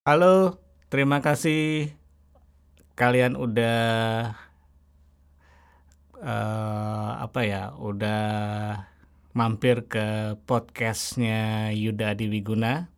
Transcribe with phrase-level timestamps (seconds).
[0.00, 0.56] Halo,
[0.88, 1.92] terima kasih.
[2.96, 4.32] Kalian udah
[6.16, 8.24] uh, apa ya, udah
[9.36, 12.88] mampir ke podcastnya Yuda Adi Wiguna,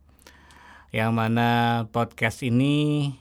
[0.95, 3.11] yang mana podcast ini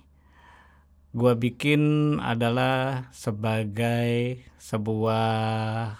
[1.10, 1.82] gue bikin
[2.22, 5.98] adalah sebagai sebuah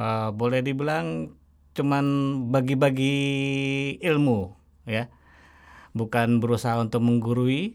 [0.00, 1.36] uh, boleh dibilang
[1.76, 2.04] cuman
[2.48, 3.20] bagi-bagi
[4.00, 4.56] ilmu
[4.88, 5.12] ya
[5.96, 7.72] bukan berusaha untuk menggurui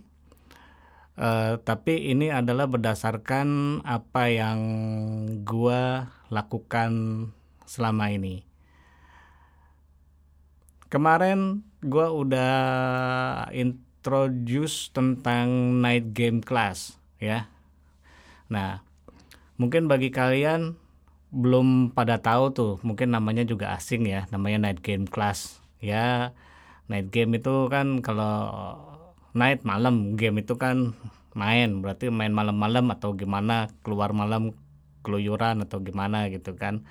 [1.18, 4.60] uh, tapi ini adalah berdasarkan apa yang
[5.42, 6.92] gua lakukan
[7.66, 8.46] selama ini.
[10.92, 12.56] Kemarin gua udah
[13.56, 17.50] introduce tentang night game class ya.
[18.52, 18.86] Nah
[19.58, 20.78] mungkin bagi kalian
[21.32, 26.36] belum pada tahu tuh mungkin namanya juga asing ya namanya night game class ya
[26.92, 28.36] night game itu kan kalau
[29.32, 30.92] night malam game itu kan
[31.32, 31.80] main.
[31.80, 34.52] Berarti main malam-malam atau gimana keluar malam
[35.02, 36.84] keluyuran atau gimana gitu kan.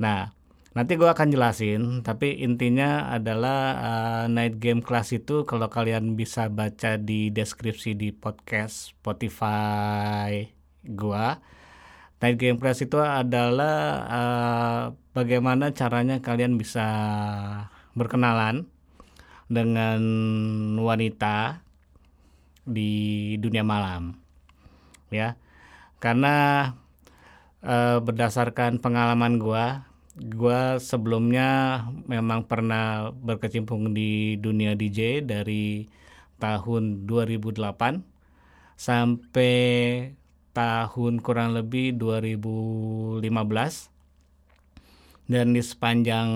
[0.00, 0.32] Nah
[0.72, 6.46] nanti gue akan jelasin tapi intinya adalah uh, night game class itu kalau kalian bisa
[6.52, 10.46] baca di deskripsi di podcast Spotify
[10.86, 11.26] gue
[12.18, 13.78] Night Game Class itu adalah
[14.10, 14.82] uh,
[15.14, 16.86] bagaimana caranya kalian bisa
[17.94, 18.66] berkenalan
[19.48, 20.00] dengan
[20.78, 21.64] wanita
[22.68, 24.14] di dunia malam,
[25.08, 25.34] ya.
[25.98, 26.68] Karena
[27.64, 35.88] uh, berdasarkan pengalaman gua, gua sebelumnya memang pernah berkecimpung di dunia DJ dari
[36.38, 37.58] tahun 2008
[38.78, 39.56] sampai
[40.54, 43.22] tahun kurang lebih 2015
[45.28, 46.28] dan di sepanjang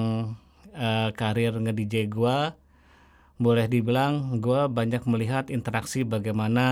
[0.75, 2.39] uh, karir nge-DJ gue
[3.43, 6.67] boleh dibilang gue banyak melihat interaksi bagaimana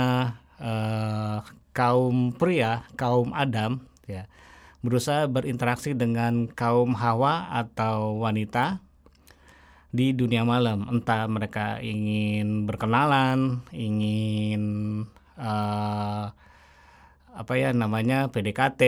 [0.62, 1.42] uh,
[1.74, 4.30] kaum pria, kaum Adam ya
[4.80, 8.80] berusaha berinteraksi dengan kaum Hawa atau wanita
[9.92, 10.88] di dunia malam.
[10.88, 14.62] Entah mereka ingin berkenalan, ingin
[15.36, 16.32] uh,
[17.30, 18.82] apa ya namanya PDKT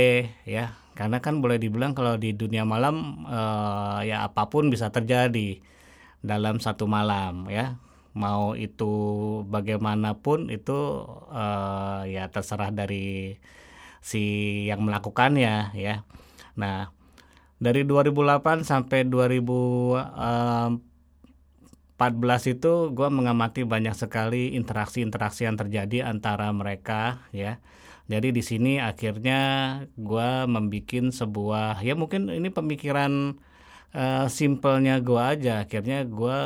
[0.49, 0.79] ya.
[0.93, 5.61] Karena kan boleh dibilang kalau di dunia malam uh, ya apa pun bisa terjadi
[6.23, 7.77] dalam satu malam ya.
[8.13, 8.93] Mau itu
[9.49, 13.41] bagaimanapun itu uh, ya terserah dari
[14.03, 14.23] si
[14.69, 16.05] yang melakukannya ya.
[16.59, 16.93] Nah
[17.63, 20.83] dari 2008 sampai 2014
[22.59, 27.63] itu gue mengamati banyak sekali interaksi-interaksi yang terjadi antara mereka ya.
[28.11, 29.41] Jadi di sini akhirnya
[29.95, 33.39] gue membuat sebuah ya mungkin ini pemikiran
[33.97, 36.39] uh, simpelnya gue aja akhirnya gue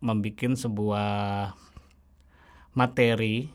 [0.00, 1.12] membuat sebuah
[2.76, 3.48] materi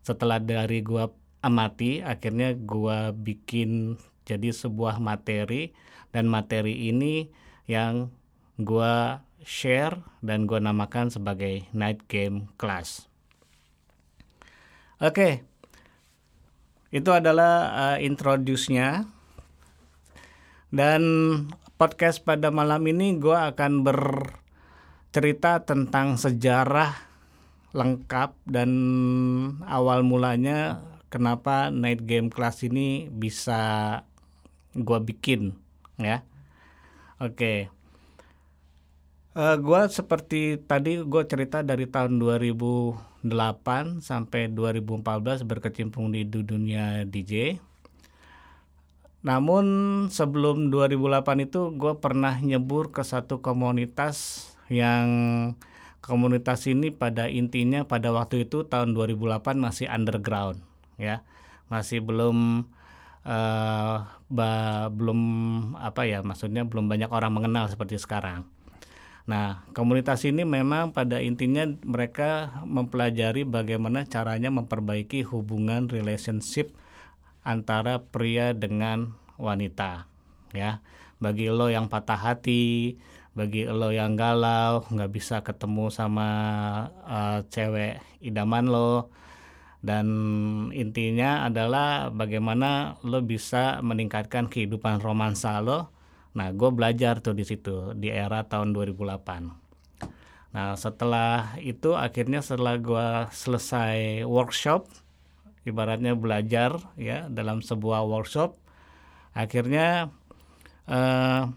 [0.00, 1.04] setelah dari gue
[1.40, 5.72] amati akhirnya gue bikin jadi sebuah materi
[6.12, 7.30] dan materi ini
[7.70, 8.10] yang
[8.60, 8.94] gue
[9.44, 13.08] share dan gue namakan sebagai night game class.
[15.00, 15.32] Oke, okay,
[16.92, 19.08] itu adalah uh, introduce-nya.
[20.70, 21.02] Dan
[21.80, 26.92] podcast pada malam ini gue akan bercerita tentang sejarah
[27.72, 28.70] lengkap dan
[29.64, 34.04] awal mulanya kenapa night game class ini bisa
[34.76, 35.56] gue bikin
[35.96, 36.20] ya.
[37.16, 37.32] Oke.
[37.32, 37.58] Okay.
[39.32, 47.56] Uh, gue seperti tadi gue cerita dari tahun 2008 sampai 2014 berkecimpung di dunia DJ.
[49.20, 49.64] Namun
[50.08, 55.08] sebelum 2008 itu gue pernah nyebur ke satu komunitas yang
[56.00, 60.64] komunitas ini pada intinya pada waktu itu tahun 2008 masih underground
[60.96, 61.20] ya.
[61.68, 62.66] Masih belum
[63.28, 64.50] uh, ba,
[64.88, 65.20] belum
[65.76, 68.48] apa ya maksudnya belum banyak orang mengenal seperti sekarang.
[69.28, 76.72] Nah, komunitas ini memang pada intinya mereka mempelajari bagaimana caranya memperbaiki hubungan relationship
[77.44, 80.06] antara pria dengan wanita.
[80.50, 80.82] Ya,
[81.22, 82.98] bagi lo yang patah hati,
[83.38, 86.28] bagi lo yang galau, nggak bisa ketemu sama
[87.06, 89.14] uh, cewek idaman lo,
[89.84, 90.06] dan
[90.74, 96.00] intinya adalah bagaimana lo bisa meningkatkan kehidupan romansa lo
[96.30, 100.54] Nah, gue belajar tuh di situ di era tahun 2008.
[100.54, 104.86] Nah, setelah itu akhirnya setelah gue selesai workshop,
[105.68, 108.56] ibaratnya belajar ya dalam sebuah workshop,
[109.36, 110.10] akhirnya
[110.88, 111.50] uh,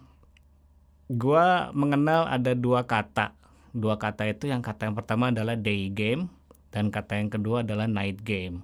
[1.08, 3.36] gue mengenal ada dua kata
[3.74, 6.30] dua kata itu yang kata yang pertama adalah day game
[6.70, 8.62] dan kata yang kedua adalah night game.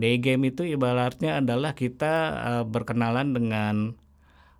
[0.00, 3.74] Day game itu ibaratnya adalah kita uh, berkenalan dengan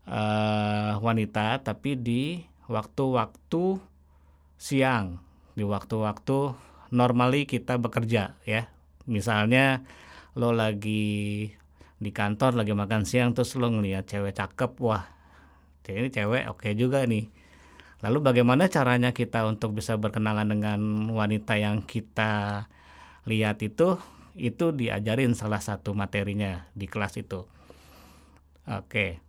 [0.05, 3.81] uh, wanita tapi di waktu-waktu
[4.61, 5.17] siang,
[5.57, 6.39] di waktu-waktu
[6.93, 8.69] normally kita bekerja ya.
[9.11, 9.83] Misalnya
[10.39, 11.51] lo lagi
[12.01, 15.05] di kantor lagi makan siang terus lo ngeliat cewek cakep, wah
[15.91, 17.27] ini cewek oke okay juga nih.
[18.01, 20.81] Lalu bagaimana caranya kita untuk bisa berkenalan dengan
[21.13, 22.65] wanita yang kita
[23.29, 24.01] lihat itu?
[24.39, 27.45] Itu diajarin salah satu materinya di kelas itu.
[28.71, 29.21] Oke.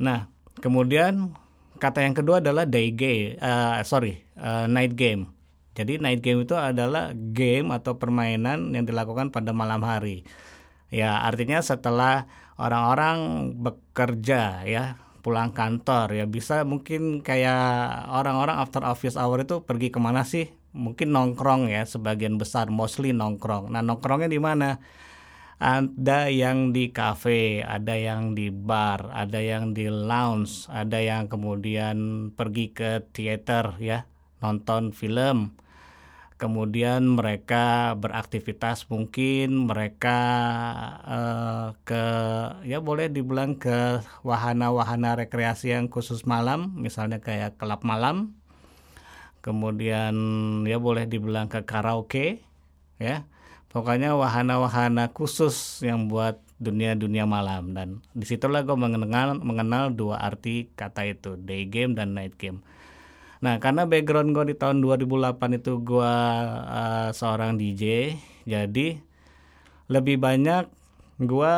[0.00, 0.30] Nah,
[0.62, 1.36] kemudian
[1.76, 5.31] kata yang kedua adalah day game, uh, sorry, uh, night game.
[5.72, 10.24] Jadi night game itu adalah game atau permainan yang dilakukan pada malam hari.
[10.92, 12.28] Ya, artinya setelah
[12.60, 19.88] orang-orang bekerja ya, pulang kantor ya bisa mungkin kayak orang-orang after office hour itu pergi
[19.88, 20.52] ke mana sih?
[20.76, 23.72] Mungkin nongkrong ya sebagian besar mostly nongkrong.
[23.72, 24.82] Nah nongkrongnya di mana?
[25.62, 32.28] Ada yang di cafe, ada yang di bar, ada yang di lounge, ada yang kemudian
[32.34, 34.02] pergi ke theater ya,
[34.42, 35.54] nonton film.
[36.42, 40.18] Kemudian mereka beraktivitas mungkin mereka
[41.06, 42.04] uh, ke
[42.66, 48.34] ya boleh dibilang ke wahana-wahana rekreasi yang khusus malam misalnya kayak kelab malam.
[49.38, 50.14] Kemudian
[50.66, 52.42] ya boleh dibilang ke karaoke
[52.98, 53.22] ya.
[53.70, 57.70] Pokoknya wahana-wahana khusus yang buat dunia-dunia malam.
[57.70, 62.66] Dan di situlah gue mengenal mengenal dua arti kata itu day game dan night game
[63.42, 66.14] Nah, karena background gue di tahun 2008 itu gue
[66.62, 68.14] uh, seorang DJ,
[68.46, 69.02] jadi
[69.90, 70.70] lebih banyak
[71.18, 71.54] gue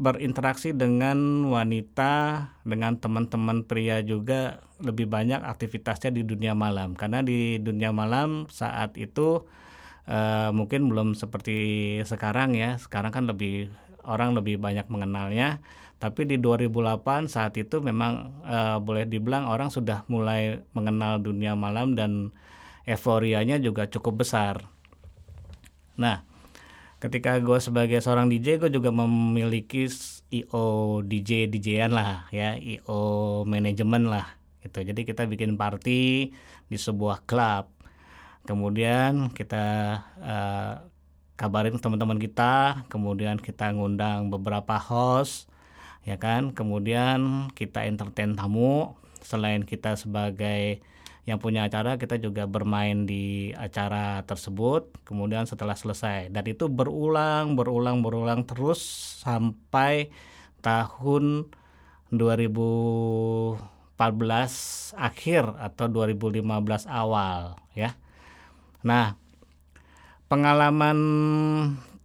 [0.00, 2.14] berinteraksi dengan wanita,
[2.66, 6.98] dengan teman-teman pria juga lebih banyak aktivitasnya di dunia malam.
[6.98, 9.46] Karena di dunia malam saat itu
[10.10, 12.80] uh, mungkin belum seperti sekarang ya.
[12.82, 13.70] Sekarang kan lebih
[14.04, 15.60] orang lebih banyak mengenalnya
[16.00, 21.92] tapi di 2008 saat itu memang uh, boleh dibilang orang sudah mulai mengenal dunia malam
[21.92, 22.32] dan
[22.88, 24.64] euforianya juga cukup besar.
[26.00, 26.24] Nah,
[27.04, 29.92] ketika gue sebagai seorang DJ gue juga memiliki
[30.32, 34.80] IO DJ DJan lah ya, IO manajemen lah gitu.
[34.80, 36.32] Jadi kita bikin party
[36.64, 37.68] di sebuah klub.
[38.48, 40.89] Kemudian kita uh,
[41.40, 45.48] kabarin teman-teman kita, kemudian kita ngundang beberapa host
[46.04, 46.52] ya kan?
[46.52, 49.00] Kemudian kita entertain tamu.
[49.24, 50.84] Selain kita sebagai
[51.28, 54.92] yang punya acara kita juga bermain di acara tersebut.
[55.08, 56.28] Kemudian setelah selesai.
[56.28, 58.80] Dan itu berulang berulang berulang terus
[59.24, 60.12] sampai
[60.60, 61.48] tahun
[62.12, 63.56] 2014
[64.92, 67.96] akhir atau 2015 awal ya.
[68.84, 69.29] Nah
[70.30, 70.98] pengalaman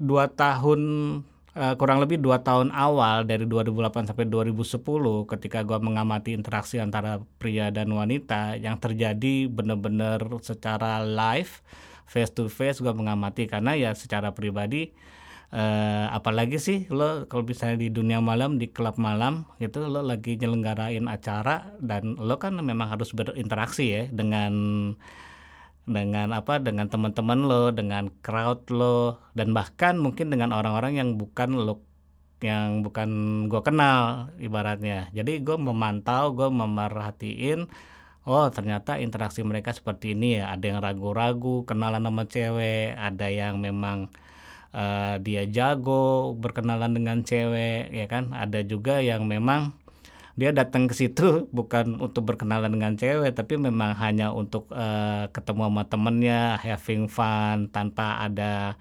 [0.02, 0.82] dua tahun
[1.54, 4.82] uh, kurang lebih dua tahun awal dari 2008 sampai 2010
[5.30, 11.62] ketika gue mengamati interaksi antara pria dan wanita yang terjadi benar-benar secara live
[12.10, 13.46] face to face gue mengamati.
[13.46, 14.90] Karena ya secara pribadi
[15.54, 20.42] uh, apalagi sih lo kalau misalnya di dunia malam di klub malam gitu lo lagi
[20.42, 24.54] nyelenggarain acara dan lo kan memang harus berinteraksi ya dengan
[25.86, 31.54] dengan apa dengan teman-teman lo dengan crowd lo dan bahkan mungkin dengan orang-orang yang bukan
[31.54, 31.86] lo
[32.44, 33.10] yang bukan
[33.48, 35.08] gue kenal ibaratnya.
[35.16, 37.70] Jadi gue memantau gue memerhatiin
[38.26, 40.54] oh ternyata interaksi mereka seperti ini ya.
[40.54, 44.10] Ada yang ragu-ragu kenalan sama cewek ada yang memang
[44.74, 48.34] uh, dia jago berkenalan dengan cewek ya kan?
[48.34, 49.78] Ada juga yang memang
[50.36, 55.72] dia datang ke situ bukan untuk berkenalan dengan cewek tapi memang hanya untuk uh, ketemu
[55.72, 58.76] sama temennya having fun tanpa ada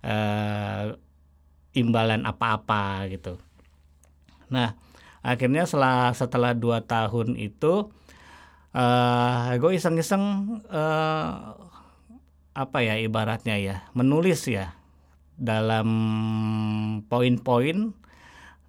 [0.00, 0.96] uh,
[1.76, 3.36] imbalan apa-apa gitu.
[4.48, 4.80] Nah
[5.20, 7.92] akhirnya setelah setelah dua tahun itu
[8.72, 10.24] uh, gue iseng-iseng
[10.72, 11.56] uh,
[12.54, 14.72] apa ya ibaratnya ya menulis ya
[15.34, 15.88] dalam
[17.10, 17.92] poin-poin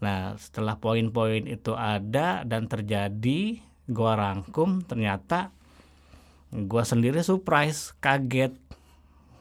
[0.03, 5.55] Nah, setelah poin-poin itu ada dan terjadi, gua rangkum ternyata
[6.51, 8.51] gua sendiri surprise, kaget.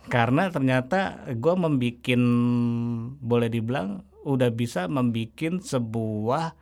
[0.07, 2.23] Karena ternyata gua membikin
[3.19, 6.57] boleh dibilang udah bisa membikin sebuah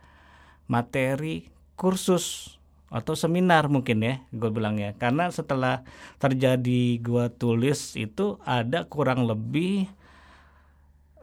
[0.67, 1.47] materi
[1.79, 2.55] kursus
[2.93, 4.93] atau seminar mungkin ya gue bilang ya.
[4.93, 5.81] Karena setelah
[6.21, 9.89] terjadi gua tulis itu ada kurang lebih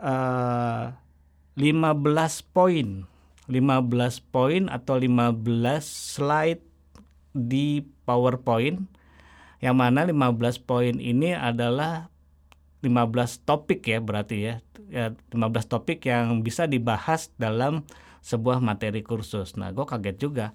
[0.03, 0.91] uh,
[1.59, 3.09] 15 poin
[3.51, 5.43] 15 poin atau 15
[5.83, 6.63] slide
[7.35, 8.87] di PowerPoint
[9.61, 12.09] Yang mana 15 poin ini adalah
[12.81, 14.55] 15 topik ya berarti ya.
[14.89, 17.85] ya 15 topik yang bisa dibahas dalam
[18.25, 19.57] sebuah materi kursus.
[19.57, 20.47] Nah, gue kaget juga.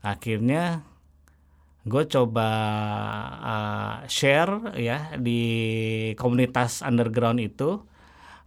[0.00, 0.84] Akhirnya
[1.84, 2.48] gue coba
[3.44, 5.40] uh, share ya di
[6.16, 7.84] komunitas underground itu.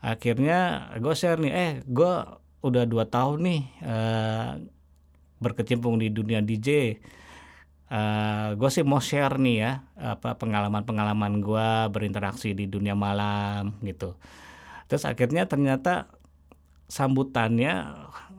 [0.02, 2.14] Akhirnya gue share nih, eh gue
[2.62, 4.52] udah dua tahun nih uh,
[5.42, 7.00] berkecimpung di dunia DJ.
[7.88, 14.20] Uh, gue sih mau share nih ya apa pengalaman-pengalaman gue berinteraksi di dunia malam gitu.
[14.92, 16.12] Terus akhirnya ternyata
[16.88, 17.88] sambutannya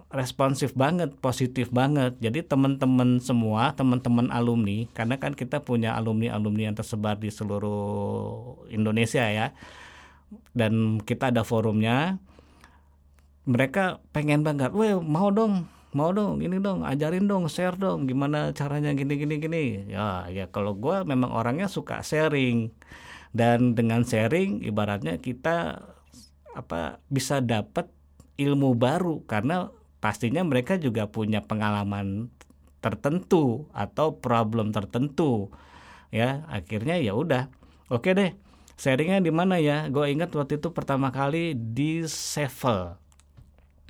[0.09, 2.17] responsif banget, positif banget.
[2.21, 9.25] Jadi teman-teman semua, teman-teman alumni, karena kan kita punya alumni-alumni yang tersebar di seluruh Indonesia
[9.29, 9.53] ya.
[10.53, 12.21] Dan kita ada forumnya.
[13.49, 15.65] Mereka pengen banget, "Weh, mau dong,
[15.97, 20.53] mau dong, ini dong, ajarin dong, share dong, gimana caranya gini gini gini." Ya, ya
[20.53, 22.69] kalau gue memang orangnya suka sharing.
[23.33, 25.81] Dan dengan sharing ibaratnya kita
[26.57, 27.89] apa bisa dapat
[28.41, 32.31] ilmu baru karena pastinya mereka juga punya pengalaman
[32.79, 35.51] tertentu atau problem tertentu
[36.15, 37.51] ya akhirnya ya udah
[37.91, 38.31] oke deh
[38.79, 39.91] sharingnya di mana ya?
[39.91, 42.95] Gue ingat waktu itu pertama kali di Sevel.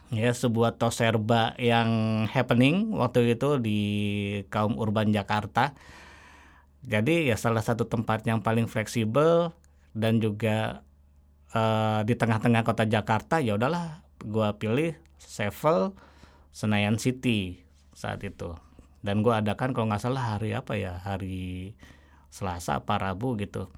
[0.08, 3.80] Ya sebuah toserba yang happening waktu itu di
[4.48, 5.76] kaum urban Jakarta.
[6.80, 9.52] Jadi ya salah satu tempat yang paling fleksibel
[9.92, 10.80] dan juga
[11.52, 15.92] uh, di tengah-tengah kota Jakarta ya udahlah gue pilih Sevel
[16.56, 17.60] Senayan City
[17.92, 18.56] saat itu.
[19.04, 20.96] Dan gue adakan kalau nggak salah hari apa ya?
[21.04, 21.76] Hari
[22.32, 23.68] Selasa apa Rabu gitu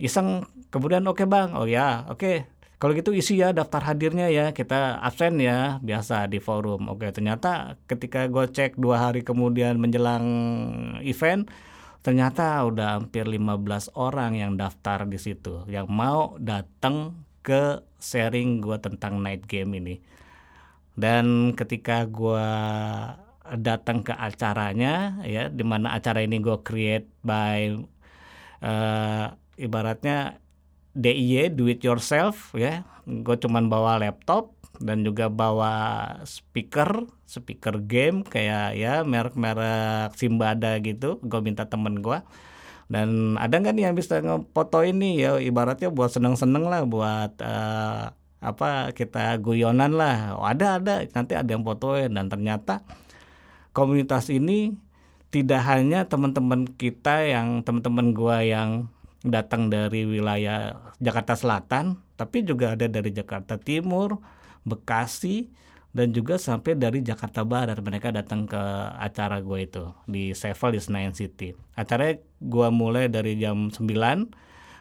[0.00, 0.48] iseng.
[0.72, 1.52] Kemudian oke okay bang.
[1.56, 2.20] Oh ya oke.
[2.20, 2.36] Okay.
[2.76, 4.52] kalau gitu isi ya daftar hadirnya ya.
[4.52, 6.92] Kita absen ya biasa di forum.
[6.92, 10.26] Oke ternyata ketika gue cek dua hari kemudian menjelang
[11.00, 11.48] event
[12.04, 18.78] ternyata udah hampir 15 orang yang daftar di situ yang mau datang ke sharing gue
[18.78, 19.94] tentang night game ini.
[20.96, 22.48] Dan ketika gue
[23.54, 27.78] datang ke acaranya ya di mana acara ini gue create by
[28.66, 29.26] uh,
[29.60, 30.40] ibaratnya
[30.96, 32.84] DIY do it yourself ya.
[33.04, 41.20] Gue cuman bawa laptop dan juga bawa speaker speaker game kayak ya merek-merek Simbada gitu.
[41.20, 42.20] Gue minta temen gue
[42.86, 45.18] dan ada nggak nih yang bisa ngefoto ini?
[45.18, 50.38] Ya ibaratnya buat seneng-seneng lah buat uh, apa kita guyonan lah.
[50.38, 51.02] Oh, ada ada.
[51.02, 52.14] Nanti ada yang fotoin.
[52.14, 52.86] Dan ternyata
[53.74, 54.78] komunitas ini
[55.34, 58.86] tidak hanya teman-teman kita yang teman-teman gua yang
[59.24, 64.20] datang dari wilayah Jakarta Selatan tapi juga ada dari Jakarta Timur
[64.66, 65.48] Bekasi
[65.96, 68.60] dan juga sampai dari Jakarta Barat mereka datang ke
[69.00, 71.56] acara gue itu di Sevel di Senayan City.
[71.72, 73.80] Acaranya gue mulai dari jam 9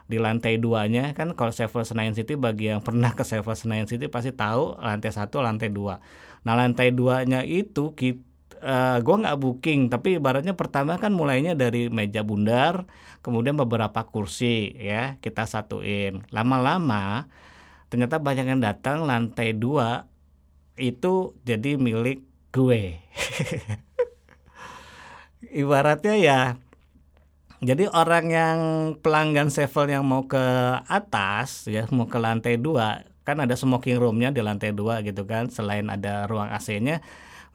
[0.05, 4.11] di lantai duanya kan kalau Sevel Senayan City bagi yang pernah ke Sevel Senayan City
[4.11, 6.03] pasti tahu lantai satu lantai dua.
[6.43, 11.91] Nah lantai duanya itu kita uh, gue nggak booking tapi ibaratnya pertama kan mulainya dari
[11.91, 12.87] meja bundar
[13.25, 17.27] kemudian beberapa kursi ya kita satuin lama-lama
[17.89, 20.09] ternyata banyak yang datang lantai dua
[20.75, 22.99] itu jadi milik gue.
[25.55, 26.39] Ibaratnya ya
[27.63, 28.59] jadi orang yang
[28.99, 30.43] pelanggan Sevel yang mau ke
[30.85, 35.49] atas ya mau ke lantai dua kan ada smoking roomnya di lantai dua gitu kan
[35.49, 37.01] selain ada ruang AC-nya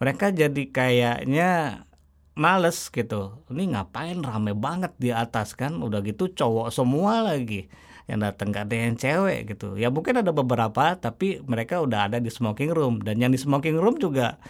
[0.00, 1.84] mereka jadi kayaknya
[2.32, 3.44] males gitu.
[3.52, 5.76] Ini ngapain rame banget di atas kan?
[5.84, 7.68] Udah gitu cowok semua lagi
[8.08, 9.76] yang datang gak ada yang cewek gitu.
[9.76, 13.04] Ya mungkin ada beberapa tapi mereka udah ada di smoking room.
[13.04, 14.40] Dan yang di smoking room juga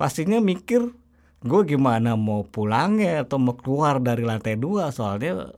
[0.00, 0.88] pastinya mikir
[1.38, 4.88] gue gimana mau pulang ya atau mau keluar dari lantai dua?
[4.88, 5.52] Soalnya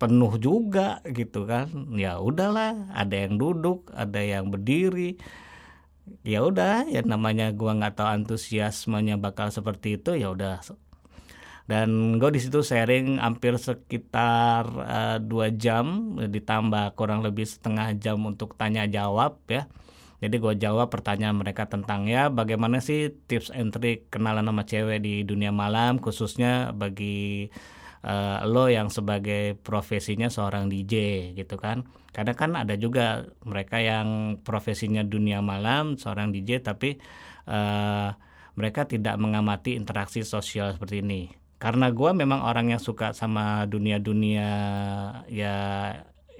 [0.00, 1.68] penuh juga gitu kan.
[1.94, 5.20] Ya udahlah ada yang duduk ada yang berdiri
[6.22, 10.62] ya udah ya namanya gua nggak tahu antusiasmenya bakal seperti itu ya udah.
[11.62, 18.18] Dan gue di situ sharing hampir sekitar uh, dua jam ditambah kurang lebih setengah jam
[18.26, 19.70] untuk tanya jawab ya.
[20.22, 23.74] Jadi gue jawab pertanyaan mereka tentang ya bagaimana sih tips and
[24.06, 27.50] kenalan sama cewek di dunia malam khususnya bagi
[28.04, 30.94] uh, lo yang sebagai profesinya seorang DJ
[31.38, 31.86] gitu kan.
[32.12, 37.00] Karena kan ada juga mereka yang profesinya dunia malam seorang DJ tapi
[37.48, 38.12] uh,
[38.52, 41.32] mereka tidak mengamati interaksi sosial seperti ini.
[41.56, 44.50] Karena gue memang orang yang suka sama dunia-dunia
[45.30, 45.56] ya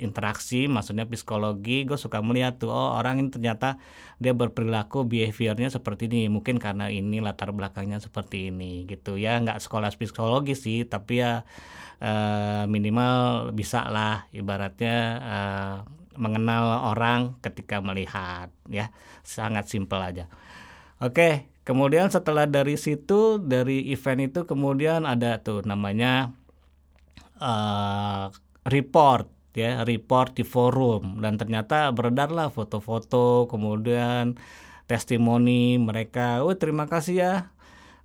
[0.03, 3.79] interaksi maksudnya psikologi gue suka melihat tuh oh orang ini ternyata
[4.19, 9.15] dia berperilaku behaviornya seperti ini mungkin karena ini latar belakangnya seperti ini gitu.
[9.17, 11.47] Ya nggak sekolah psikologi sih tapi ya
[12.03, 15.77] uh, minimal bisa lah ibaratnya uh,
[16.19, 18.91] mengenal orang ketika melihat ya.
[19.23, 20.27] Sangat simpel aja.
[20.99, 26.35] Oke kemudian setelah dari situ dari event itu kemudian ada tuh namanya
[27.39, 28.31] uh,
[28.67, 31.21] report ya report di forum.
[31.23, 34.37] Dan ternyata beredarlah foto-foto kemudian
[34.91, 36.45] testimoni mereka.
[36.45, 37.35] Oh terima kasih ya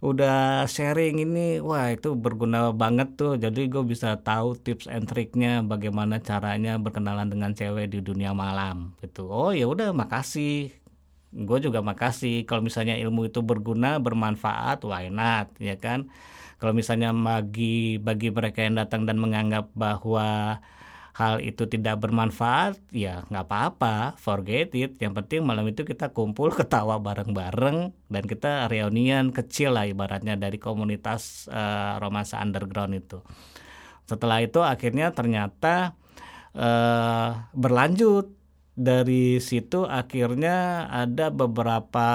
[0.02, 1.58] udah sharing ini.
[1.64, 3.34] Wah itu berguna banget tuh.
[3.40, 8.94] Jadi gue bisa tahu tips and triknya bagaimana caranya berkenalan dengan cewek di dunia malam
[9.02, 9.28] gitu.
[9.30, 10.72] Oh ya udah makasih.
[11.34, 12.48] Gue juga makasih.
[12.48, 16.08] Kalau misalnya ilmu itu berguna bermanfaat why not ya kan?
[16.58, 20.58] Kalau misalnya bagi bagi mereka yang datang dan menganggap bahwa
[21.18, 25.02] hal itu tidak bermanfaat ya nggak apa-apa forget it.
[25.02, 30.62] Yang penting malam itu kita kumpul ketawa bareng-bareng dan kita reunian kecil lah ibaratnya dari
[30.62, 33.26] komunitas uh, romansa underground itu.
[34.06, 35.98] Setelah itu akhirnya ternyata
[36.54, 38.38] uh, berlanjut.
[38.78, 42.10] Dari situ akhirnya ada beberapa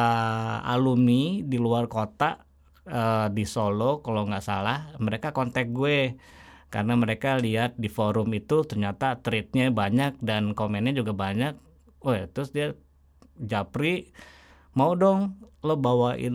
[0.63, 2.39] alumni di luar kota
[2.87, 4.95] uh, di Solo kalau nggak salah.
[5.03, 6.15] Mereka kontak gue
[6.73, 11.53] karena mereka lihat di forum itu ternyata tweetnya banyak dan komennya juga banyak.
[12.01, 12.73] Oh terus dia
[13.37, 14.09] Japri
[14.73, 16.33] mau dong lo bawain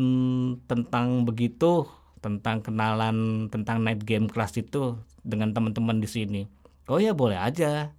[0.69, 1.89] tentang begitu
[2.21, 6.41] tentang kenalan tentang night game kelas itu dengan teman-teman di sini.
[6.85, 7.97] Oh ya boleh aja.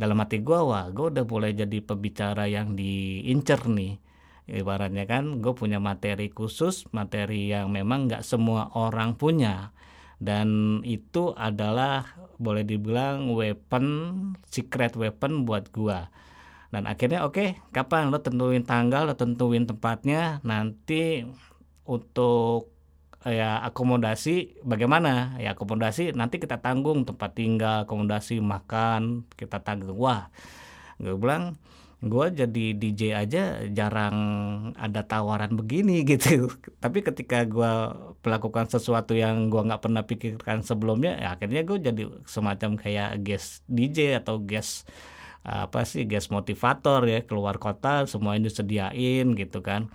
[0.00, 4.00] Dalam hati gue wah gue udah boleh jadi pembicara yang diincer nih.
[4.48, 9.76] Ibaratnya kan gue punya materi khusus materi yang memang nggak semua orang punya
[10.20, 13.84] dan itu adalah boleh dibilang weapon
[14.48, 15.98] secret weapon buat gue
[16.70, 18.14] dan akhirnya oke okay, kapan?
[18.14, 20.38] Lo tentuin tanggal lo tentuin tempatnya.
[20.46, 21.26] Nanti
[21.82, 22.70] untuk
[23.26, 25.34] ya akomodasi bagaimana?
[25.42, 29.98] Ya akomodasi nanti kita tanggung tempat tinggal akomodasi makan kita tanggung.
[29.98, 30.30] Wah
[31.02, 31.58] gue bilang
[32.00, 34.16] gue jadi DJ aja jarang
[34.80, 36.48] ada tawaran begini gitu.
[36.80, 37.72] Tapi ketika gue
[38.24, 43.60] melakukan sesuatu yang gue nggak pernah pikirkan sebelumnya ya akhirnya gue jadi semacam kayak guest
[43.68, 44.88] DJ atau guest
[45.44, 47.20] apa sih guest motivator ya.
[47.28, 49.92] Keluar kota semua ini disediain gitu kan.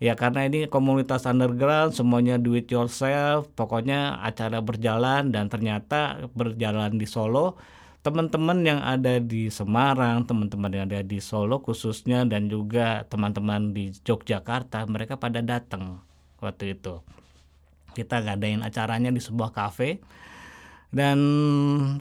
[0.00, 6.96] Ya karena ini komunitas underground semuanya do it yourself pokoknya acara berjalan dan ternyata berjalan
[6.96, 7.60] di Solo
[8.00, 13.92] teman-teman yang ada di Semarang, teman-teman yang ada di Solo khususnya dan juga teman-teman di
[13.92, 16.00] Yogyakarta, mereka pada datang
[16.40, 17.04] waktu itu.
[17.92, 20.00] Kita ngadain acaranya di sebuah kafe
[20.88, 21.18] dan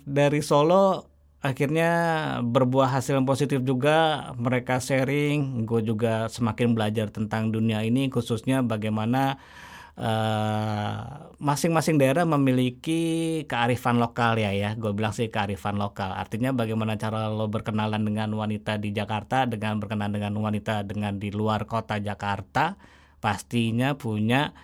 [0.08, 1.10] dari Solo
[1.40, 1.92] akhirnya
[2.44, 8.60] berbuah hasil yang positif juga mereka sharing gue juga semakin belajar tentang dunia ini khususnya
[8.60, 9.40] bagaimana
[11.40, 14.72] masing-masing uh, daerah memiliki kearifan lokal ya ya.
[14.80, 16.16] Gue bilang sih kearifan lokal.
[16.16, 21.30] Artinya bagaimana cara lo berkenalan dengan wanita di Jakarta dengan berkenalan dengan wanita dengan di
[21.36, 22.80] luar kota Jakarta
[23.20, 24.56] pastinya punya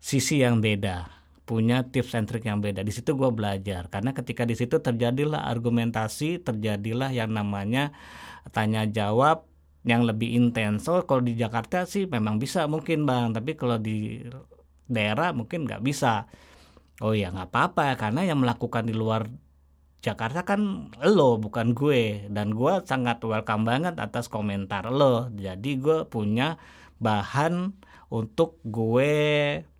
[0.00, 1.16] sisi yang beda
[1.46, 2.82] punya tips and trick yang beda.
[2.82, 3.86] Di situ gue belajar.
[3.86, 7.94] Karena ketika di situ terjadilah argumentasi terjadilah yang namanya
[8.50, 9.45] tanya jawab
[9.86, 10.84] yang lebih intens.
[10.84, 14.18] So kalau di Jakarta sih memang bisa mungkin bang, tapi kalau di
[14.90, 16.26] daerah mungkin nggak bisa.
[16.98, 19.30] Oh ya nggak apa-apa karena yang melakukan di luar
[20.02, 25.30] Jakarta kan lo bukan gue dan gue sangat welcome banget atas komentar lo.
[25.30, 26.58] Jadi gue punya
[26.98, 27.74] bahan
[28.10, 29.14] untuk gue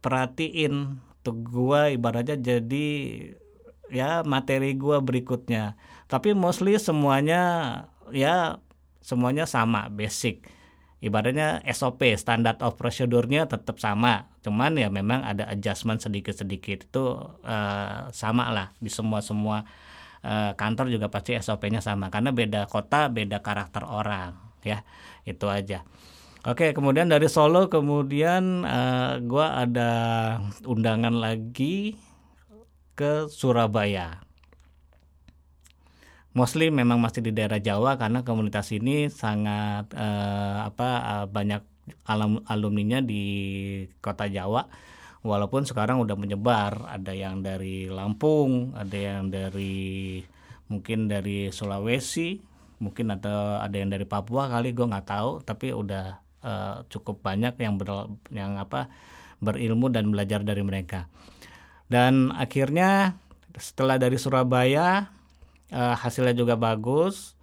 [0.03, 2.88] perhatiin, untuk gue ibaratnya jadi
[3.90, 5.75] ya materi gue berikutnya.
[6.07, 7.42] Tapi mostly semuanya
[8.14, 8.62] ya
[9.07, 10.42] semuanya sama basic.
[10.99, 14.27] Ibaratnya SOP standard of procedure-nya tetap sama.
[14.42, 16.90] Cuman ya memang ada adjustment sedikit-sedikit.
[16.90, 19.62] Itu uh, sama lah di semua semua
[20.27, 22.11] uh, kantor juga pasti SOP-nya sama.
[22.11, 24.35] Karena beda kota beda karakter orang
[24.66, 24.83] ya.
[25.23, 25.87] Itu aja.
[26.47, 29.90] Oke, kemudian dari Solo kemudian uh, gua ada
[30.66, 31.99] undangan lagi
[32.99, 34.26] ke Surabaya
[36.37, 41.64] mostly memang masih di daerah Jawa karena komunitas ini sangat uh, apa uh, banyak
[42.05, 43.25] alum alumninya di
[44.05, 44.68] kota Jawa.
[45.27, 50.22] Walaupun sekarang udah menyebar ada yang dari Lampung ada yang dari
[50.68, 52.38] mungkin dari Sulawesi
[52.79, 55.40] mungkin atau ada yang dari Papua kali gue nggak tahu.
[55.40, 58.92] Tapi udah uh, cukup banyak yang ber, yang apa
[59.40, 61.09] berilmu dan belajar dari mereka.
[61.88, 63.16] Dan akhirnya
[63.57, 65.15] setelah dari Surabaya
[65.72, 67.35] uh, hasilnya juga bagus.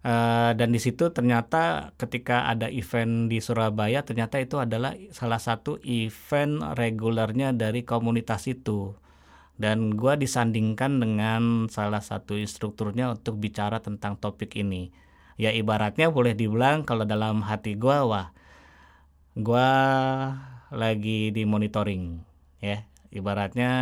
[0.00, 5.76] Uh, dan di situ ternyata ketika ada event di Surabaya ternyata itu adalah salah satu
[5.84, 8.96] event regulernya dari komunitas itu.
[9.60, 14.88] Dan gue disandingkan dengan salah satu instrukturnya untuk bicara tentang topik ini.
[15.36, 18.32] Ya ibaratnya boleh dibilang kalau dalam hati gue wah
[19.36, 19.70] gue
[20.72, 22.24] lagi di monitoring
[22.64, 22.88] ya.
[23.10, 23.72] Ibaratnya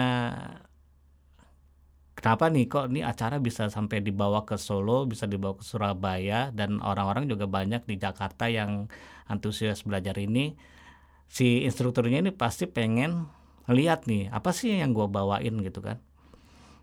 [2.18, 6.82] kenapa nih kok ini acara bisa sampai dibawa ke Solo, bisa dibawa ke Surabaya dan
[6.82, 8.90] orang-orang juga banyak di Jakarta yang
[9.30, 10.58] antusias belajar ini.
[11.30, 13.30] Si instrukturnya ini pasti pengen
[13.70, 16.02] lihat nih apa sih yang gue bawain gitu kan.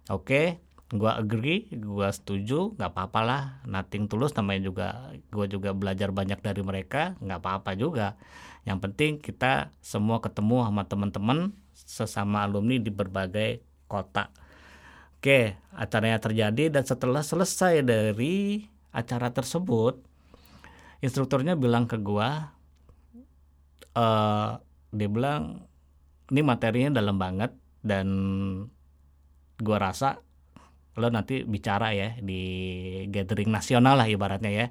[0.08, 3.44] Oke, gue agree, gue setuju, nggak apa-apa lah.
[3.68, 4.88] Nothing tulus namanya juga
[5.36, 8.16] gue juga belajar banyak dari mereka, nggak apa-apa juga.
[8.64, 11.40] Yang penting kita semua ketemu sama teman-teman
[11.76, 13.60] sesama alumni di berbagai
[13.92, 14.32] kota
[15.26, 18.62] Oke, acaranya terjadi dan setelah selesai dari
[18.94, 19.98] acara tersebut,
[21.02, 22.54] instrukturnya bilang ke gua,
[23.98, 24.62] uh,
[24.94, 25.66] dia bilang
[26.30, 28.06] ini materinya dalam banget dan
[29.58, 30.22] gua rasa
[30.94, 32.46] lo nanti bicara ya di
[33.10, 34.66] gathering nasional lah ibaratnya ya,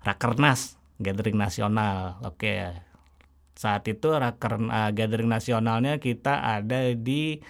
[0.00, 2.16] rakernas gathering nasional.
[2.24, 2.72] Oke,
[3.52, 7.44] saat itu raker uh, gathering nasionalnya kita ada di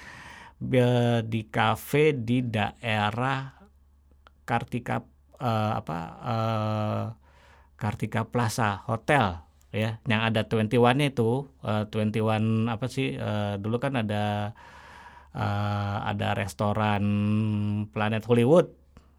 [0.61, 3.49] di kafe di daerah
[4.45, 5.01] Kartika
[5.41, 7.05] uh, apa uh,
[7.81, 9.41] Kartika Plaza Hotel
[9.73, 9.97] ya.
[10.05, 14.53] Yang ada 21 itu uh, 21 apa sih uh, dulu kan ada
[15.33, 17.03] uh, ada restoran
[17.95, 18.69] Planet Hollywood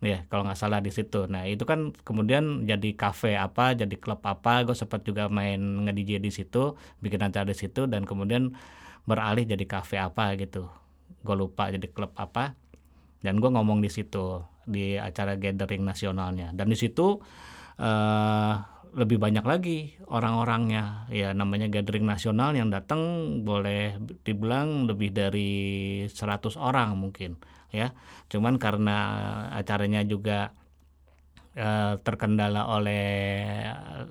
[0.02, 1.26] ya kalau nggak salah di situ.
[1.26, 5.58] Nah itu kan kemudian jadi kafe apa jadi klub apa gue sempat juga main
[5.90, 8.54] nge DJ di situ bikin acara di situ dan kemudian
[9.10, 10.70] beralih jadi kafe apa gitu
[11.22, 12.58] gue lupa jadi klub apa.
[13.22, 16.54] Dan gue ngomong di situ di acara gathering nasionalnya.
[16.54, 17.22] Dan di situ
[17.78, 18.54] uh,
[18.92, 21.08] lebih banyak lagi orang-orangnya.
[21.14, 23.02] Ya namanya gathering nasional yang datang
[23.46, 25.52] boleh dibilang lebih dari
[26.10, 27.40] 100 orang mungkin
[27.72, 27.96] ya.
[28.28, 28.98] Cuman karena
[29.56, 30.52] acaranya juga
[31.56, 33.08] uh, terkendala oleh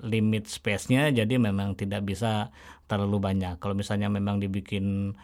[0.05, 2.49] limit space-nya jadi memang tidak bisa
[2.89, 3.61] terlalu banyak.
[3.61, 5.15] Kalau misalnya memang dibikin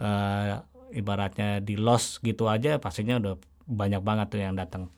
[0.00, 0.64] uh,
[0.94, 3.34] ibaratnya di loss gitu aja pastinya udah
[3.66, 4.88] banyak banget tuh yang datang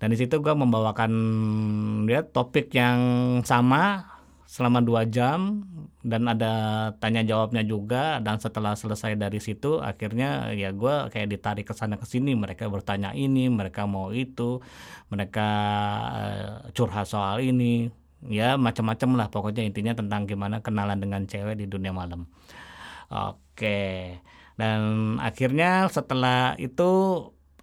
[0.00, 1.12] dan di situ gue membawakan
[2.08, 2.98] dia topik yang
[3.44, 4.08] sama
[4.50, 5.62] selama dua jam
[6.02, 6.52] dan ada
[6.98, 12.00] tanya jawabnya juga dan setelah selesai dari situ akhirnya ya gue kayak ditarik ke sana
[12.00, 12.34] ke sini.
[12.34, 14.58] Mereka bertanya ini mereka mau itu
[15.12, 15.48] mereka
[16.10, 17.92] uh, curhat soal ini.
[18.26, 22.26] Ya macam-macam lah pokoknya intinya tentang gimana kenalan dengan cewek di dunia malam.
[23.06, 24.18] Oke
[24.60, 26.90] dan akhirnya setelah itu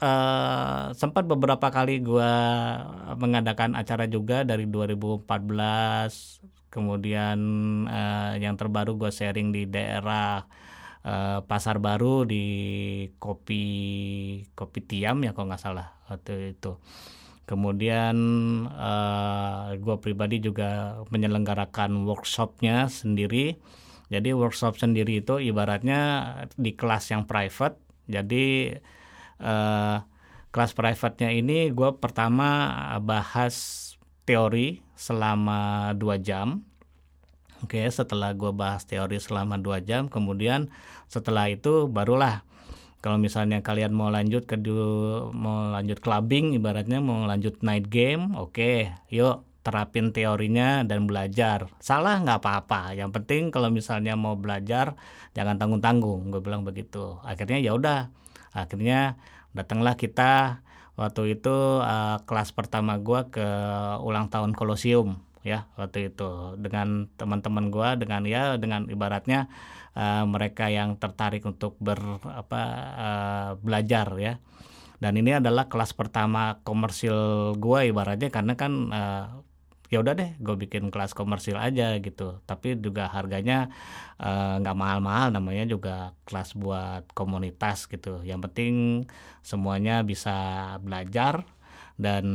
[0.01, 2.33] uh, sempat beberapa kali gue
[3.21, 5.29] mengadakan acara juga dari 2014
[6.73, 7.37] kemudian
[7.85, 10.41] uh, yang terbaru gue sharing di daerah
[11.05, 12.45] uh, pasar baru di
[13.21, 13.63] kopi
[14.57, 16.81] kopi tiam ya kalau nggak salah waktu itu.
[17.47, 18.17] Kemudian
[18.67, 23.55] uh, gue pribadi juga menyelenggarakan workshopnya sendiri
[24.07, 25.99] jadi workshop sendiri itu ibaratnya
[26.55, 27.75] di kelas yang private.
[28.07, 28.71] Jadi
[29.43, 29.97] eh,
[30.51, 33.55] kelas private-nya ini gue pertama bahas
[34.23, 36.63] teori selama dua jam.
[37.65, 40.69] Oke, setelah gue bahas teori selama dua jam, kemudian
[41.09, 42.45] setelah itu barulah
[43.01, 44.59] kalau misalnya kalian mau lanjut ke
[45.31, 51.67] mau lanjut clubbing, ibaratnya mau lanjut night game, oke, yuk terapin teorinya dan belajar.
[51.83, 52.95] Salah nggak apa-apa.
[52.95, 54.95] Yang penting kalau misalnya mau belajar
[55.35, 56.31] jangan tanggung-tanggung.
[56.31, 57.19] Gue bilang begitu.
[57.27, 58.07] Akhirnya ya udah.
[58.55, 59.19] Akhirnya
[59.51, 60.63] datanglah kita
[60.95, 63.47] waktu itu uh, kelas pertama gue ke
[64.07, 66.55] ulang tahun kolosium ya waktu itu.
[66.55, 69.51] Dengan teman-teman gue dengan ya dengan ibaratnya
[69.99, 72.61] uh, mereka yang tertarik untuk ber apa
[72.95, 74.39] uh, belajar ya.
[74.97, 79.45] Dan ini adalah kelas pertama komersil gue ibaratnya karena kan uh,
[79.87, 82.43] ya udah deh gue bikin kelas komersil aja gitu.
[82.43, 83.71] Tapi juga harganya
[84.19, 85.95] eh, nggak uh, mahal-mahal namanya juga
[86.27, 88.23] kelas buat komunitas gitu.
[88.23, 88.73] Yang penting
[89.43, 90.35] semuanya bisa
[90.83, 91.47] belajar
[91.97, 92.25] dan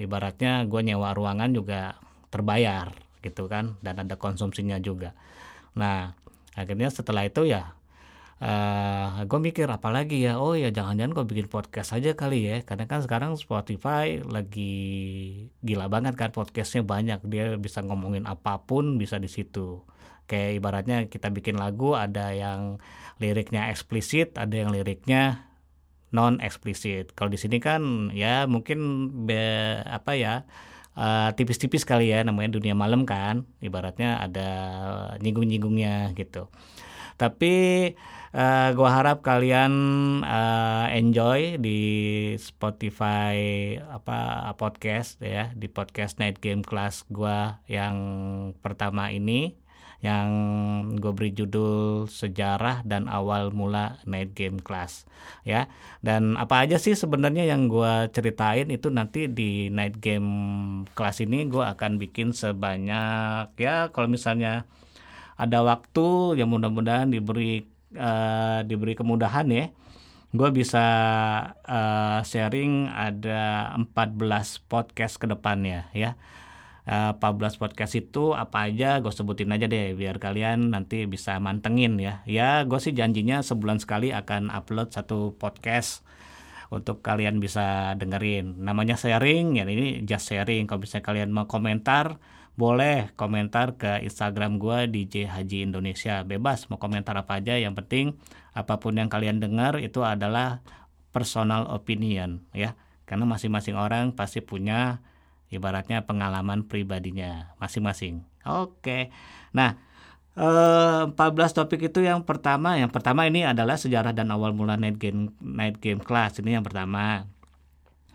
[0.00, 2.00] ibaratnya gue nyewa ruangan juga
[2.32, 2.90] terbayar
[3.22, 5.14] gitu kan dan ada konsumsinya juga.
[5.78, 6.16] Nah
[6.52, 7.76] akhirnya setelah itu ya
[8.42, 12.56] uh, eh, gue mikir apalagi ya oh ya jangan-jangan gue bikin podcast aja kali ya
[12.66, 14.74] karena kan sekarang Spotify lagi
[15.62, 19.86] gila banget kan podcastnya banyak dia bisa ngomongin apa pun bisa di situ
[20.26, 22.82] kayak ibaratnya kita bikin lagu ada yang
[23.22, 25.52] liriknya eksplisit ada yang liriknya
[26.12, 27.16] non eksplisit.
[27.16, 29.40] Kalau di sini kan ya mungkin be,
[29.88, 30.44] apa ya
[30.94, 34.48] uh, tipis-tipis kali ya namanya dunia malam kan, ibaratnya ada
[35.24, 36.52] nyinggung-nyinggungnya gitu.
[37.16, 37.54] Tapi
[38.32, 39.72] uh, gua harap kalian
[40.24, 41.80] uh, enjoy di
[42.40, 43.36] Spotify
[43.78, 47.96] apa podcast ya, di podcast Night Game Class gua yang
[48.64, 49.62] pertama ini
[50.02, 50.28] yang
[50.98, 55.06] gue beri judul sejarah dan awal mula night game class
[55.46, 55.70] ya.
[56.02, 60.28] Dan apa aja sih sebenarnya yang gue ceritain itu nanti di night game
[60.98, 64.66] class ini gue akan bikin sebanyak ya kalau misalnya
[65.38, 69.72] ada waktu yang mudah-mudahan diberi uh, diberi kemudahan ya.
[70.32, 70.84] Gue bisa
[71.52, 76.16] uh, sharing ada 14 podcast ke depannya ya.
[76.82, 82.00] Uh, 14 podcast itu apa aja gue sebutin aja deh biar kalian nanti bisa mantengin
[82.00, 82.24] ya.
[82.24, 86.02] Ya gue sih janjinya sebulan sekali akan upload satu podcast
[86.72, 88.56] untuk kalian bisa dengerin.
[88.64, 90.64] Namanya sharing ya ini just sharing.
[90.64, 92.16] Kalau misalnya kalian mau komentar
[92.52, 98.20] boleh komentar ke Instagram gue DJ Haji Indonesia bebas mau komentar apa aja yang penting
[98.52, 100.60] apa pun yang kalian dengar itu adalah
[101.16, 102.76] personal opinion ya
[103.08, 105.00] karena masing-masing orang pasti punya
[105.52, 108.24] ibaratnya pengalaman pribadinya masing-masing.
[108.48, 109.12] Oke.
[109.52, 109.76] Nah,
[110.34, 114.96] eh, 14 topik itu yang pertama, yang pertama ini adalah sejarah dan awal mula night
[114.96, 117.28] game night game class ini yang pertama.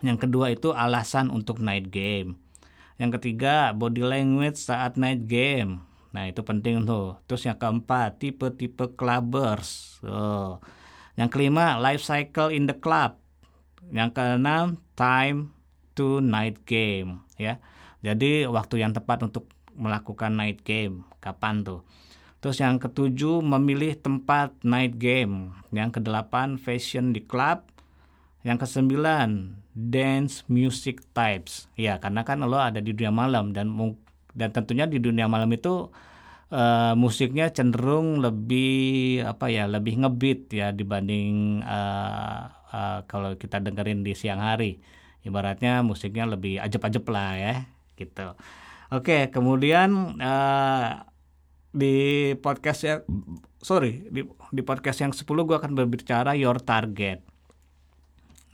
[0.01, 2.37] Yang kedua itu alasan untuk night game.
[2.97, 5.85] Yang ketiga body language saat night game.
[6.17, 7.17] Nah itu penting tuh.
[7.29, 10.01] Terus yang keempat tipe-tipe clubbers.
[10.01, 10.57] Oh.
[11.13, 13.21] Yang kelima life cycle in the club.
[13.93, 14.65] Yang keenam
[14.97, 15.53] time
[15.93, 17.61] to night game ya.
[18.01, 21.85] Jadi waktu yang tepat untuk melakukan night game kapan tuh?
[22.37, 25.53] Terus yang ketujuh memilih tempat night game.
[25.73, 27.65] Yang kedelapan fashion di club.
[28.45, 31.69] Yang kesembilan dance music types.
[31.77, 33.69] Ya karena kan lo ada di dunia malam dan
[34.33, 35.93] dan tentunya di dunia malam itu
[36.49, 44.01] uh, musiknya cenderung lebih apa ya lebih ngebeat ya dibanding uh, uh, kalau kita dengerin
[44.01, 44.81] di siang hari.
[45.21, 47.53] Ibaratnya musiknya lebih ajep-ajep lah ya
[47.93, 48.33] gitu.
[48.89, 51.05] Oke kemudian uh,
[51.69, 53.01] di podcast yang
[53.61, 57.36] sorry di, di podcast yang 10 gue akan berbicara your target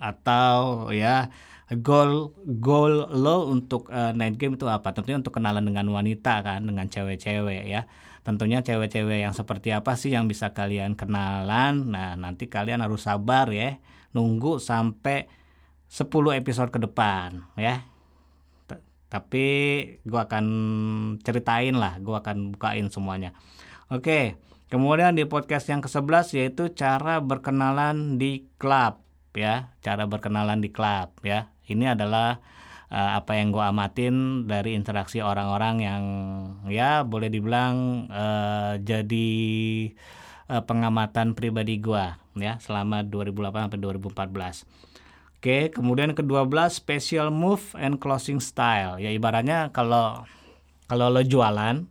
[0.03, 1.31] atau ya
[1.79, 4.91] goal goal lo untuk uh, night game itu apa?
[4.91, 7.87] Tentunya untuk kenalan dengan wanita kan dengan cewek-cewek ya.
[8.27, 11.87] Tentunya cewek-cewek yang seperti apa sih yang bisa kalian kenalan?
[11.87, 13.79] Nah nanti kalian harus sabar ya.
[14.11, 15.31] Nunggu sampai
[15.87, 17.87] 10 episode ke depan ya.
[19.07, 19.45] Tapi
[20.01, 20.45] gue akan
[21.21, 23.31] ceritain lah gue akan bukain semuanya.
[23.87, 24.35] Oke
[24.67, 29.02] kemudian di podcast yang ke-11 yaitu cara berkenalan di klub
[29.33, 32.41] ya cara berkenalan di klub ya ini adalah
[32.93, 36.03] uh, apa yang gue amatin dari interaksi orang-orang yang
[36.69, 39.31] ya boleh dibilang uh, jadi
[40.53, 42.05] uh, pengamatan pribadi gue
[42.37, 44.93] ya selama 2008 sampai 2014
[45.43, 48.95] Oke, kemudian ke-12 special move and closing style.
[48.95, 50.23] Ya ibaratnya kalau
[50.87, 51.83] kalau lo jualan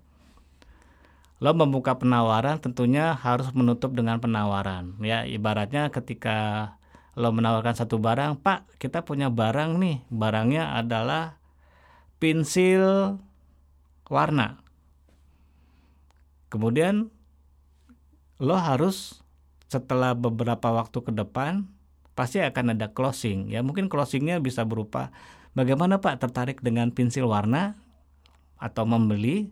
[1.36, 4.96] lo membuka penawaran tentunya harus menutup dengan penawaran.
[5.04, 6.72] Ya ibaratnya ketika
[7.12, 10.04] lo menawarkan satu barang, "Pak, kita punya barang nih.
[10.08, 11.36] Barangnya adalah
[12.16, 13.16] pensil
[14.08, 14.62] warna."
[16.48, 17.08] Kemudian
[18.42, 19.22] lo harus
[19.72, 21.64] setelah beberapa waktu ke depan
[22.12, 25.08] pasti akan ada closing ya mungkin closingnya bisa berupa
[25.56, 27.80] bagaimana pak tertarik dengan pensil warna
[28.60, 29.48] atau membeli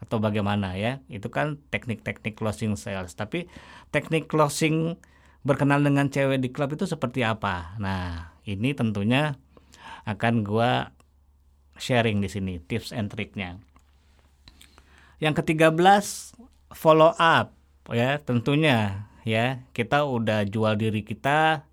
[0.00, 3.52] atau bagaimana ya itu kan teknik-teknik closing sales tapi
[3.92, 4.96] teknik closing
[5.40, 7.76] berkenal dengan cewek di klub itu seperti apa.
[7.80, 9.36] Nah ini tentunya
[10.04, 10.92] akan gua
[11.80, 13.56] sharing di sini tips and triknya.
[15.20, 16.36] Yang ketiga belas
[16.72, 17.56] follow up
[17.88, 19.64] ya tentunya ya.
[19.72, 21.64] Kita udah jual diri kita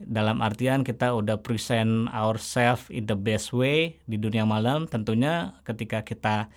[0.00, 4.88] dalam artian kita udah present ourselves in the best way di dunia malam.
[4.88, 6.48] Tentunya ketika kita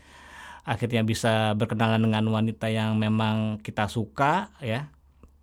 [0.63, 4.87] akhirnya bisa berkenalan dengan wanita yang memang kita suka ya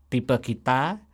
[0.08, 1.09] tipe kita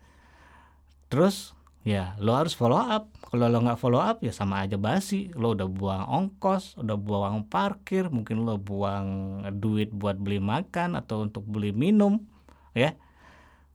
[1.17, 3.09] terus ya lo harus follow up.
[3.33, 5.33] Kalau lo nggak follow up ya sama aja basi.
[5.33, 11.25] Lo udah buang ongkos udah buang parkir mungkin lo buang duit buat beli makan atau
[11.25, 12.21] untuk beli minum
[12.77, 12.93] ya.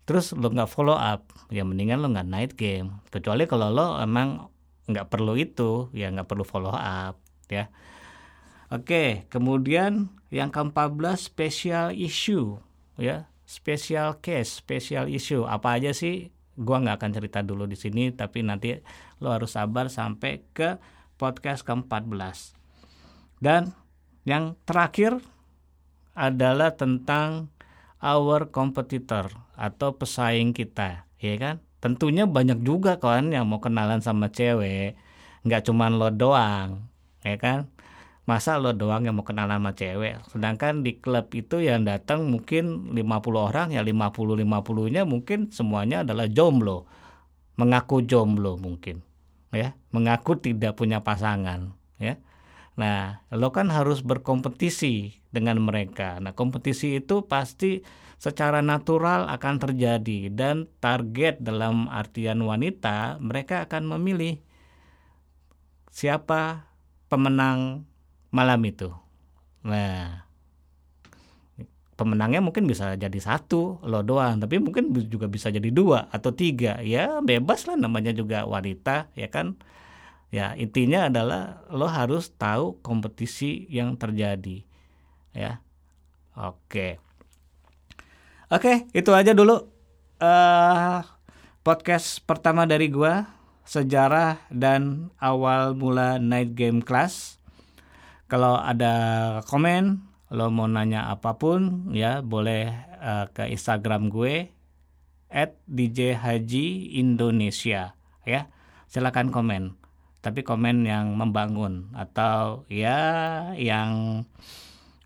[0.05, 3.01] Terus lo nggak follow up ya mendingan lo nggak night game.
[3.09, 4.45] Kecuali kalau lo emang
[4.85, 7.17] nggak perlu itu ya nggak perlu follow up
[7.49, 7.73] ya.
[8.69, 12.61] Oke kemudian yang ke-14 special issue
[13.01, 13.25] ya.
[13.49, 15.41] Special case special issue.
[15.41, 18.75] Apa aja sih gua nggak akan cerita dulu di sini tapi nanti
[19.23, 20.79] lo harus sabar sampai ke
[21.15, 22.57] podcast ke-14
[23.39, 23.73] dan
[24.27, 25.17] yang terakhir
[26.13, 27.49] adalah tentang
[28.01, 31.55] our competitor atau pesaing kita ya kan?
[31.81, 34.93] Tentunya banyak juga kan yang mau kenalan sama cewek
[35.41, 36.85] nggak cuma lo doang
[37.25, 37.69] ya kan
[38.31, 40.23] masa lo doang yang mau kenalan sama cewek?
[40.31, 43.03] Sedangkan di klub itu yang datang mungkin 50
[43.35, 46.87] orang ya 50 50 nya mungkin semuanya adalah jomblo.
[47.59, 49.03] Mengaku jomblo mungkin
[49.51, 49.75] ya.
[49.91, 52.15] Mengaku tidak punya pasangan ya.
[52.79, 56.23] Nah lo kan harus berkompetisi dengan mereka.
[56.23, 57.83] Nah kompetisi itu pasti
[58.15, 64.39] secara natural akan terjadi dan target dalam artian wanita mereka akan memilih
[65.91, 66.71] siapa
[67.11, 67.90] pemenang
[68.31, 68.89] malam itu.
[69.61, 70.25] Nah,
[71.99, 76.81] pemenangnya mungkin bisa jadi satu lo doang, tapi mungkin juga bisa jadi dua atau tiga.
[76.81, 79.59] Ya bebas lah namanya juga wanita, ya kan.
[80.31, 84.63] Ya intinya adalah lo harus tahu kompetisi yang terjadi,
[85.35, 85.59] ya.
[86.33, 86.97] Oke.
[88.47, 89.67] Oke, itu aja dulu
[90.23, 90.99] uh,
[91.61, 93.27] podcast pertama dari gua
[93.67, 97.40] sejarah dan awal mula night game class.
[98.31, 98.95] Kalau ada
[99.43, 99.99] komen,
[100.31, 102.71] lo mau nanya apa pun ya boleh
[103.03, 104.47] uh, ke Instagram gue
[105.27, 107.91] at DJ Haji Indonesia
[108.23, 108.47] ya.
[108.87, 109.75] Silakan komen.
[110.23, 114.23] Tapi komen yang membangun atau ya yang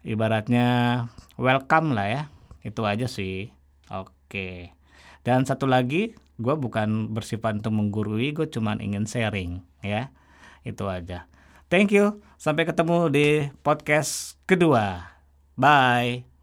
[0.06, 0.68] ibaratnya
[1.42, 2.22] welcome lah ya.
[2.62, 3.50] Itu aja sih.
[3.90, 4.78] Oke.
[5.26, 10.14] Dan satu lagi gue bukan bersifat untuk menggurui gue cuma ingin sharing ya.
[10.62, 11.26] Itu aja.
[11.74, 13.28] Thank you sampai ketemu di
[13.64, 15.16] podcast kedua.
[15.56, 16.35] Bye